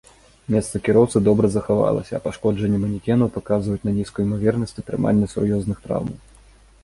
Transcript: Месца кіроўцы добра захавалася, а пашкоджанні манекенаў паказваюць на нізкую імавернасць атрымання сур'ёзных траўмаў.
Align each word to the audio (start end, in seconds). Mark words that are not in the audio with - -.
Месца 0.53 0.79
кіроўцы 0.85 1.17
добра 1.27 1.47
захавалася, 1.55 2.13
а 2.19 2.21
пашкоджанні 2.27 2.79
манекенаў 2.85 3.27
паказваюць 3.35 3.83
на 3.89 3.95
нізкую 3.99 4.25
імавернасць 4.27 4.75
атрымання 4.83 5.25
сур'ёзных 5.35 5.77
траўмаў. 5.85 6.17